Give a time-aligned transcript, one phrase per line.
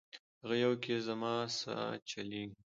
[0.41, 1.75] هغه یوه کي زما سا
[2.09, 2.57] چلیږي